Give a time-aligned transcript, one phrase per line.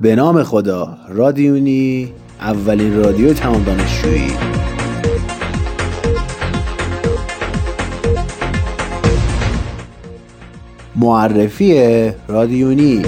[0.00, 4.32] به نام خدا رادیونی اولین رادیو تمام دانشجویی.
[10.96, 13.02] معرفی رادیونی.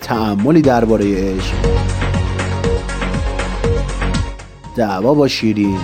[0.00, 1.54] تعملی درباره عشق.
[4.76, 5.78] دعوا با شیرین.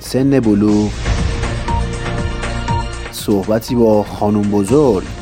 [0.00, 0.90] سن بلوغ.
[3.12, 5.19] صحبتی با خانم بزرگ.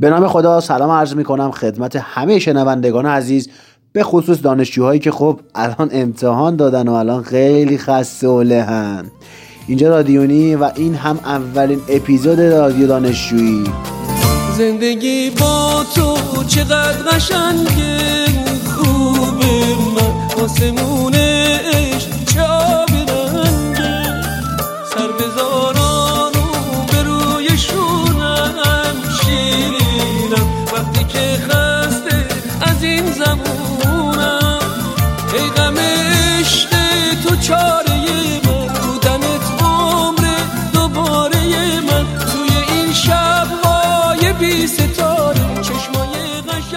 [0.00, 3.48] به نام خدا سلام عرض می کنم خدمت همه شنوندگان عزیز
[3.92, 9.04] به خصوص دانشجوهایی که خب الان امتحان دادن و الان خیلی خسته و لهن
[9.68, 13.64] اینجا رادیونی و این هم اولین اپیزود رادیو دانشجویی.
[14.58, 18.24] زندگی با تو چقدر قشنگه
[18.64, 21.27] خوبه من آسمون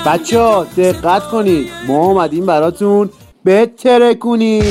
[0.05, 1.67] بچه ها دقت کنید.
[1.87, 3.09] ما اومدیم براتون
[3.45, 4.63] بتره کنیم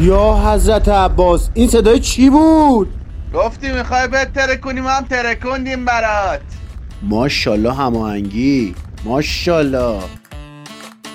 [0.00, 2.88] یا حضرت عباس این صدای چی بود؟
[3.34, 6.40] گفتی می‌خوای بهتره کنیم هم ترکوندیم برات.
[7.02, 8.74] ماشالله هماهنگی.
[9.04, 10.00] ماشالله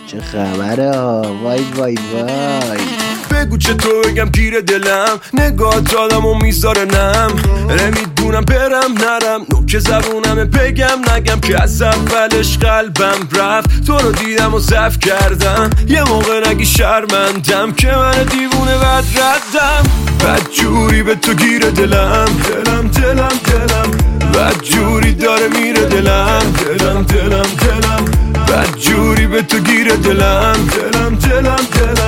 [0.08, 3.05] چه خبره ها؟ وای وای وای.
[3.32, 5.20] بگو چطور بگم گیر دلم.
[5.34, 7.32] نگاه دادم و می‌ذاره نم.
[7.70, 9.46] نمی‌دونم برم نرم.
[9.52, 13.86] نوک زبونم بگم نگم که از اولش قلبم رفت.
[13.86, 15.70] تو رو دیدم و زف کردم.
[15.88, 19.84] یه موقع نگی شرمندم که من دیوونه بد ردم.
[20.20, 22.26] بد جوری به تو گیر دلم.
[22.26, 23.92] دلم دلم دلم.
[24.34, 26.40] بد جوری داره میره دلم.
[26.40, 28.06] دلم دلم دلم.
[28.48, 30.56] بد جوری به تو گیر دلم.
[30.72, 32.05] دلم دلم دلم.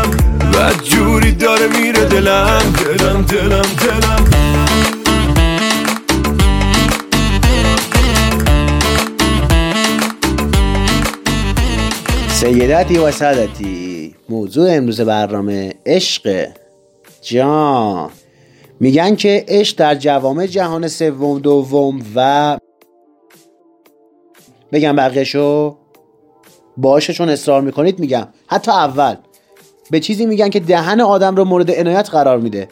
[0.57, 4.25] بد جوری داره میره دلم دلم دلم دلم.
[12.29, 16.47] سیدتی و سادتی موضوع امروز برنامه عشق
[17.21, 18.09] جان.
[18.79, 22.57] میگن که عشق در جوامع جهان سوم دوم و
[24.71, 25.77] بگم بقیهشو
[26.77, 28.27] باشه چون اصرار می‌کنید میگم.
[28.47, 29.15] حتی اول.
[29.91, 32.67] به چیزی میگن که دهن آدم رو مورد عنایت قرار میده.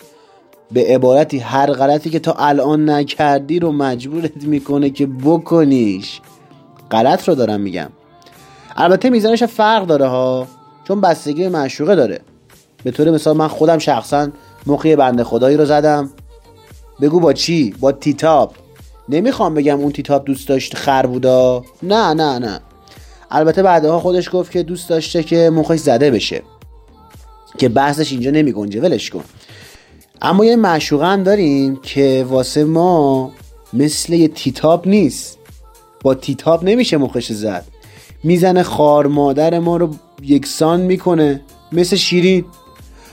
[0.71, 6.21] به عبارتی هر غلطی که تا الان نکردی رو مجبورت می‌کنه که بکنیش.
[6.91, 7.89] غلط رو دارم میگم.
[8.75, 10.47] البته میزانش فرق داره ها
[10.87, 12.19] چون بستگی به معشوقه داره.
[12.83, 14.29] به طور مثال من خودم شخصا
[14.65, 16.09] موقع بنده خدایی رو زدم.
[17.01, 18.53] بگو با چی؟ با تیتاب.
[19.09, 21.63] نمی‌خوام بگم اون تیتاب دوست داشت خر بودا.
[21.83, 22.59] نه نه نه.
[23.31, 26.41] البته بعدها خودش گفت که دوست داشته که مخش زده بشه.
[27.57, 29.23] که بحثش اینجا نمی گنجه ولش کن.
[30.21, 33.31] اما یه معشوقه هم داریم که واسه ما
[33.73, 35.37] مثل یه تیتاب نیست.
[36.01, 37.65] با تیتاب نمیشه مخش زد.
[38.23, 41.41] می‌زنه خار مادر ما رو یکسان می‌کنه.
[41.71, 42.45] مثل شیرین.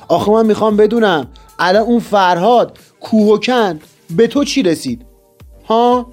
[0.09, 1.29] آخه من می‌خوام بدونم
[1.59, 3.81] الان اون فرهاد کوهکن
[4.17, 5.03] به تو چی رسید؟
[5.69, 6.13] ها؟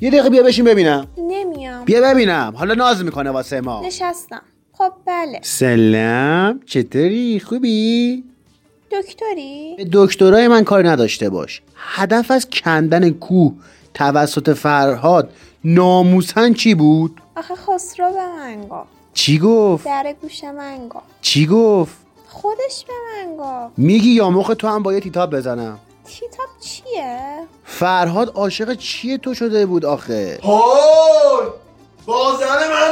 [0.00, 1.06] یه دقیقه بیا بشین ببینم.
[1.18, 1.84] نمیام.
[1.84, 2.52] بیا ببینم.
[2.56, 3.82] حالا ناز می‌کنه واسه ما.
[3.86, 4.42] نشستم.
[4.78, 5.40] خب بله.
[5.42, 8.24] سلام چطوری؟ خوبی؟
[8.90, 11.62] دکتری؟ به دکترای من کاری نداشته باش.
[11.76, 13.52] هدف از کندن کوه
[13.94, 15.30] توسط فرهاد
[15.64, 18.88] ناموسن چی بود؟ آخه خسرو به من گفت.
[19.14, 21.04] چی گفت؟ در گوش من گفت.
[21.20, 21.96] چی گفت؟
[22.28, 23.78] خودش به من گفت.
[23.78, 29.34] میگی یا مخ تو هم با یه تیتاب بزنم؟ تیتاب چیه؟ فرهاد عاشق چیه تو
[29.34, 31.46] شده بود آخه؟ های
[32.06, 32.83] با زن من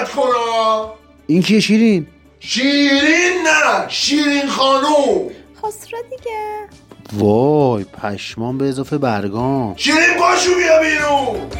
[0.00, 0.92] صحبت کنا
[1.26, 2.06] این کیه شیرین؟
[2.40, 5.30] شیرین نه شیرین خانوم.
[5.58, 6.68] خسرو دیگه.
[7.12, 9.76] وای پشمان به اضافه برگام.
[9.76, 11.50] شیرین پاشو بیا بیرون.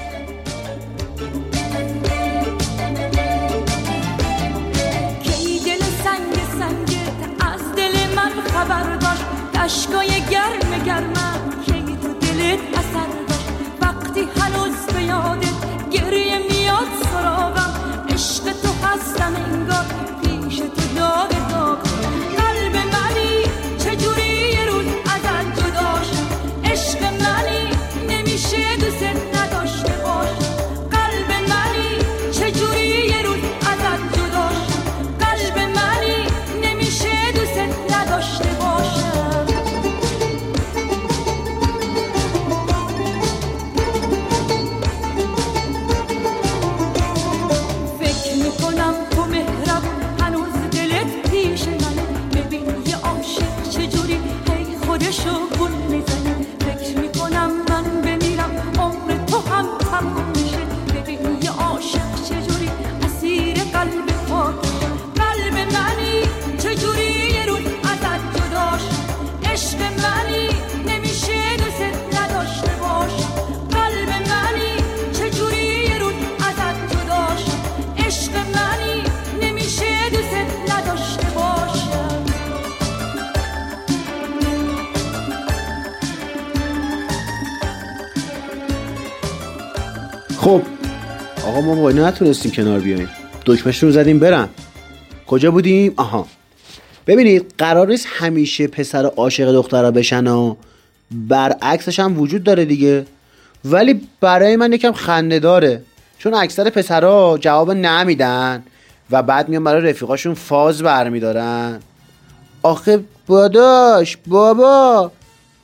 [5.23, 5.81] کی دل
[91.51, 93.09] آقا ما با نتونستیم کنار بیایم.
[93.47, 94.49] دکمهشون رو زدیم برم
[95.27, 96.27] کجا بودیم؟ آها.
[97.07, 100.55] ببینید قرار نیست همیشه پسر عاشق دخترها بشن و
[101.11, 103.07] برعکسش هم وجود داره دیگه.
[103.65, 105.83] ولی برای من یکم خنده داره.
[106.19, 108.63] چون اکثر پسرها جواب نمیدن
[109.11, 111.81] و بعد میان برای رفیقاشون فاز برمیدارن.
[112.63, 115.13] آخه باداش بابا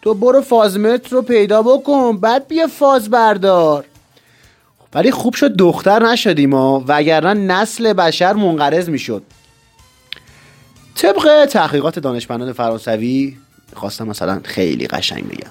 [0.03, 2.17] تو برو فازمتر رو پیدا بکن.
[2.17, 3.85] بعد بیا فاز بردار.
[4.97, 9.23] ولی خوب شد دختر نشدیم و وگرنه نسل بشر منقرض می‌شد.
[10.95, 13.37] طبق تحقیقات دانشمندان فرانسوی
[13.75, 15.51] خواستم مثلا خیلی قشنگ بگم.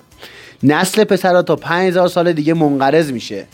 [0.63, 3.47] نسل پسرها تا 5000 سال دیگه منقرض میشه.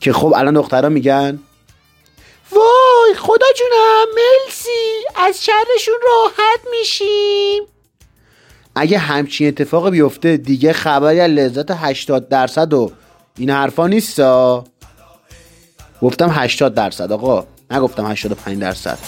[0.00, 1.38] که خب الان دخترها میگن
[2.52, 7.62] وای خدا جونم ملسی از شرشون راحت میشیم.
[8.74, 12.92] اگه همچین اتفاق بیفته دیگه خبری از لذت 80 درصد و
[13.36, 14.64] این حرفا نیستا؟
[16.02, 17.12] گفتم 80 درصد.
[17.12, 18.98] آقا نگفتم 85 درصد.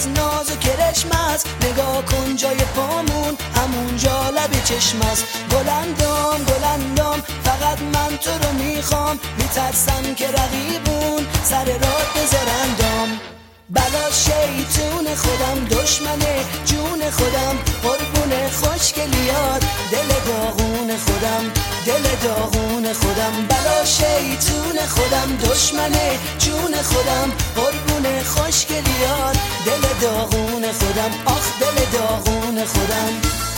[0.00, 1.46] از ناز و کرشم است.
[1.62, 5.24] نگاه کن جای پامون همونجا لب چشم است.
[5.50, 9.18] گلندام گلندام فقط من تو رو می‌خوام.
[9.38, 13.09] میترسم که رقیبون سر راه بذارندام
[13.70, 21.52] بلا شیطون خودم دشمنه جون خودم قربون خوشگلیات دل داغون خودم
[21.86, 23.46] دل داغون خودم.
[23.48, 29.36] بلا شیطون خودم دشمنه جون خودم قربون خوشگلیات
[29.66, 33.49] دل داغون خودم آخ دل داغون خودم.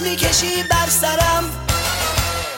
[0.00, 1.44] می‌کشی بر سرم.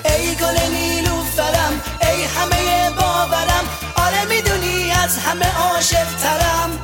[0.04, 3.64] ای گل نیلوفرم ای همه باورم.
[3.94, 6.78] آره می‌دونی از همه عاشق ترم.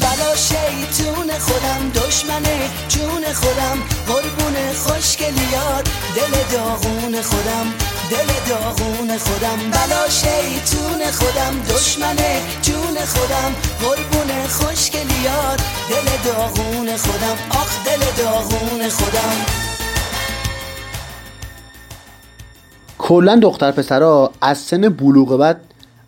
[0.00, 3.82] بلا شیطون خودم دشمنه جون خودم.
[4.08, 7.74] قربون خوشگلیات دل داغون خودم.
[8.10, 15.60] دل داغون خودم بلا شیطون خودم دشمنه جون خودم قربون خوشگلیات
[15.90, 19.46] دل داغون خودم آخ دل داغون خودم.
[22.98, 25.60] کلا دختر پسرا از سن بلوغ بعد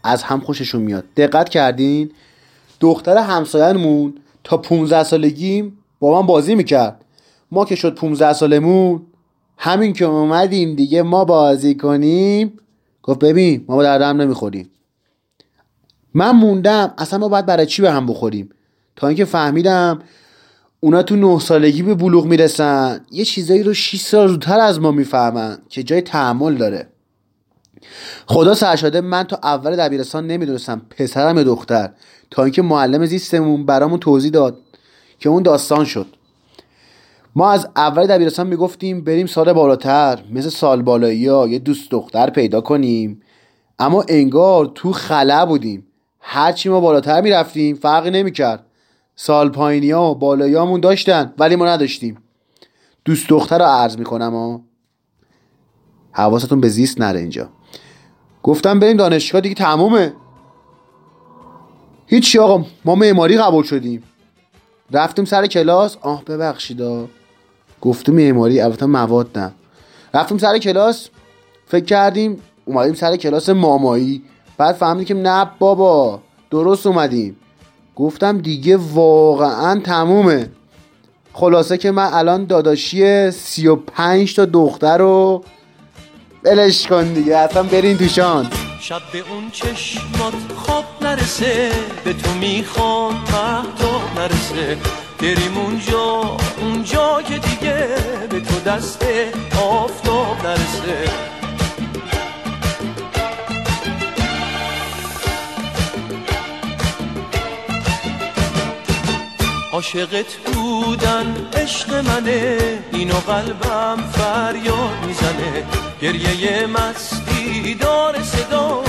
[0.04, 1.04] از هم خوششون میاد.
[1.16, 2.10] دقت کردین؟
[2.80, 4.14] دختر همسایه‌مون
[4.44, 7.04] تا 15 سالگیم با من بازی می‌کرد.
[7.52, 9.02] ما که شد 15 سالمون
[9.58, 12.52] همین که اومدیم دیگه ما بازی کنیم.
[13.02, 14.70] گفت ببین ما با درد هم نمی‌خوریم.
[16.14, 18.50] من موندم اصلا ما باید برای چی به هم بخوریم؟
[18.96, 19.98] تا اینکه فهمیدم
[20.80, 23.00] اونا تو نه سالگی به بلوغ می‌رسن.
[23.10, 26.88] یه چیزایی رو 6 سال زودتر از ما می‌فهمن که جای تحمل داره.
[28.26, 31.90] خدا سرشاده من تا اول دبیرستان نمی‌دونستم پسرم دختر.
[32.30, 34.60] تا اینکه معلم زیستمون برامون توضیح داد
[35.18, 36.06] که اون داستان شد.
[37.38, 42.30] ما از اول دبیرستان می‌گفتیم بریم سال بالاتر مثل سال بالایی ها یه دوست دختر
[42.30, 43.22] پیدا کنیم.
[43.78, 45.86] اما انگار تو خلا بودیم.
[46.20, 48.66] هرچی ما بالاتر می‌رفتیم فرقی نمی‌کرد.
[49.16, 52.16] سال پایینی ها و بالایی همون داشتن ولی ما نداشتیم.
[53.04, 54.60] دوست دختر رو عرض می‌کنم ها.
[56.12, 57.48] حواستون به زیست نره اینجا.
[58.42, 60.12] گفتم بریم دانشگاه دیگه تمومه.
[62.06, 64.02] هیچی آقا ما معماری قبول شدیم.
[64.92, 65.96] رفتیم سر کلاس.
[66.00, 66.80] آه ببخشید.
[67.80, 69.52] گفتم معماری البته مواد نه.
[70.14, 71.08] رفتیم سر کلاس
[71.66, 74.22] فکر کردیم اومدیم سر کلاس مامایی.
[74.58, 76.20] بعد فهمیدیم که نه بابا
[76.50, 77.36] درست اومدیم.
[77.96, 80.50] گفتم دیگه واقعا تمومه.
[81.32, 85.44] خلاصه که من الان داداشی سی و پنج تا دختر رو
[86.42, 91.70] بلش کن دیگه اصلا برین توشان شب به اون چشمات خواب نرسه
[92.04, 94.76] به تو می‌خوام مهتاب نرسه.
[95.20, 97.88] بریم اونجا اونجا که دیگه
[98.30, 99.04] به تو دست
[99.62, 101.10] آفتاب نرسه.
[109.72, 112.58] عاشقت بودن عشق منه
[112.92, 115.64] اینو قلبم فریاد می‌زنه.
[116.02, 118.82] گریه مستی دار صدا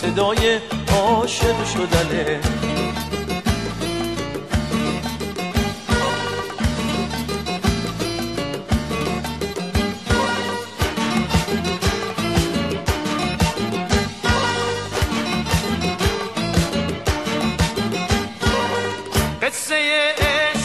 [0.00, 0.58] صدای
[0.92, 2.40] عاشق شدنه.
[20.14, 20.55] yeah.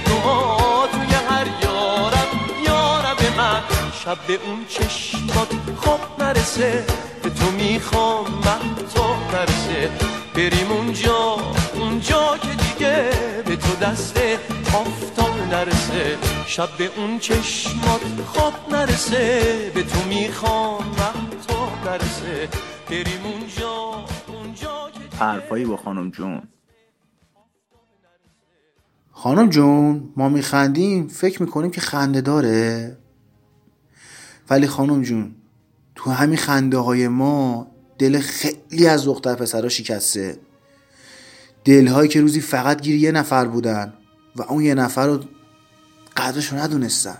[0.00, 2.28] تو ما توی هر یارم
[2.66, 3.62] یارم من.
[4.04, 6.86] شب به اون چشمات خواب نرسه
[7.22, 9.90] به تو می‌خوام محتاب نرسه.
[10.34, 11.36] بریم اونجا
[11.74, 13.10] اونجا که دیگه
[13.46, 14.20] به تو دست
[14.74, 16.18] آفتاب نرسه.
[16.46, 22.48] شب به اون چشمات خواب نرسه به تو می‌خوام محتاب نرسه.
[22.90, 26.42] بریم اونجا اونجا که حرفایی با خانم جون.
[29.24, 32.96] خانم جون ما میخندیم فکر می‌کنیم که خنده داره.
[34.50, 35.34] ولی خانم جون
[35.94, 37.66] تو همین خنده های ما
[37.98, 40.38] دل خیلی از دختر پسرها شکسته.
[41.64, 43.92] دلهایی که روزی فقط گیر یه نفر بودن
[44.36, 45.20] و اون یه نفر رو
[46.16, 47.18] قدرش رو ندونستن.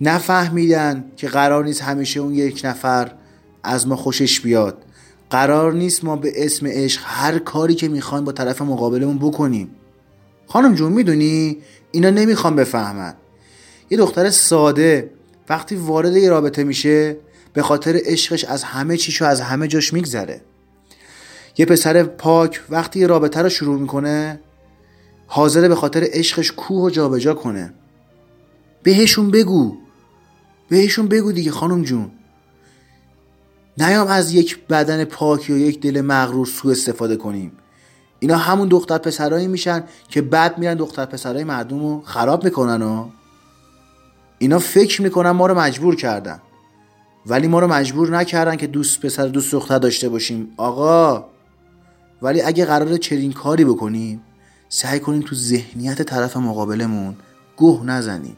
[0.00, 3.12] نفهمیدن که قرار نیست همیشه اون یک نفر
[3.62, 4.84] از ما خوشش بیاد.
[5.30, 9.70] قرار نیست ما به اسم عشق هر کاری که می‌خوایم با طرف مقابلمون بکنیم.
[10.48, 11.58] خانم جون می‌دونی؟
[11.90, 13.14] اینا نمی‌خوام بفهمن.
[13.90, 15.10] یه دختر ساده
[15.48, 17.16] وقتی وارد یه رابطه میشه
[17.52, 20.40] به خاطر عشقش از همه چیشو از همه جاش میگذره.
[21.58, 24.40] یه پسر پاک وقتی یه رابطه رو شروع می‌کنه
[25.26, 27.74] حاضره به خاطر عشقش کوه و جابجا کنه.
[28.82, 29.76] بهشون بگو.
[30.68, 32.10] بهشون بگو دیگه خانم جون.
[33.78, 37.52] نیام از یک بدن پاک یا یک دل مغرور سوء استفاده کنیم.
[38.20, 43.08] اینا همون دختر پسرایی میشن که بعد میرن دختر پسرای مردم رو خراب می‌کنن و
[44.38, 46.40] اینا فکر می‌کنن ما رو مجبور کردن.
[47.26, 50.52] ولی ما رو مجبور نکردن که دوست پسر دوست دختر داشته باشیم.
[50.56, 51.24] آقا
[52.22, 54.20] ولی اگه قراره چنین کاری بکنیم
[54.68, 57.16] سعی کنیم تو ذهنیت طرف مقابلمون
[57.56, 58.36] گوه نزنیم.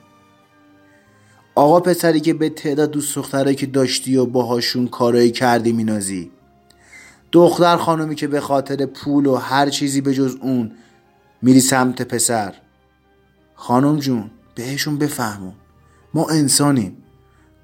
[1.54, 6.30] آقا پسری که به تعداد دوست دخترایی که داشتی و باهاشون کارایی کردی مینازی.
[7.32, 10.72] دختر خانمی که به خاطر پول و هر چیزی به جز اون
[11.42, 12.54] میری سمت پسر.
[13.54, 15.52] خانم جون بهشون بفهمون.
[16.14, 16.96] ما انسانیم.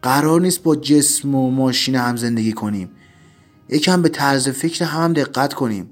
[0.02, 2.90] قرار نیست با جسم و ماشین هم زندگی کنیم.
[3.68, 5.90] یکم به طرز فکر هم, هم دقت کنیم.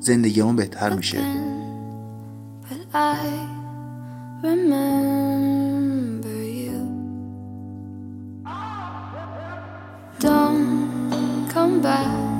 [0.00, 1.18] زندگیمون بهتر میشه.
[11.52, 12.31] Come back.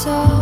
[0.00, 0.39] So.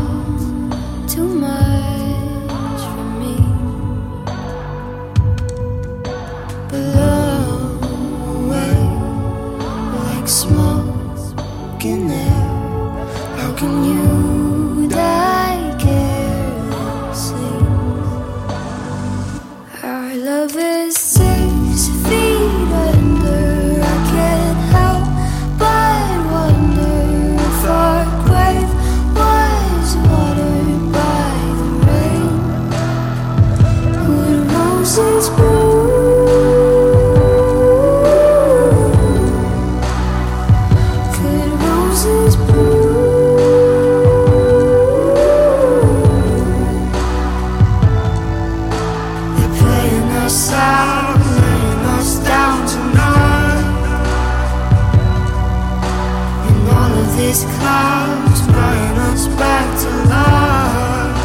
[57.29, 61.21] these clouds bring us back to life.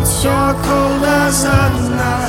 [0.00, 2.27] It's cold as a night.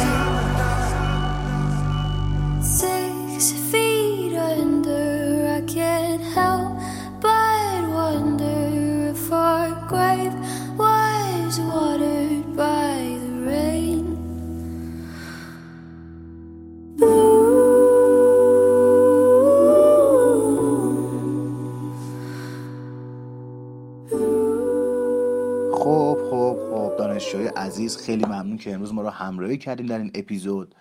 [28.05, 30.75] خیلی ممنون که امروز ما رو همراهی کردیم در این اپیزود.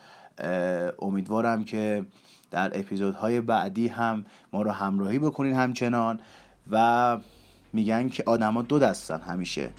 [0.99, 2.05] امیدوارم که
[2.51, 6.21] در اپیزودهای بعدی هم ما رو همراهی بکنین همچنان
[6.71, 7.19] و
[7.73, 9.71] میگن که آدما دو دستن همیشه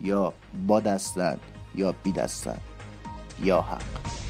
[0.00, 0.32] یا
[0.66, 1.38] با دستن
[1.74, 2.58] یا بی دستن
[3.42, 4.25] یا حق.